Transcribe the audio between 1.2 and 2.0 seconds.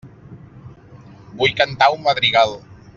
Vull cantar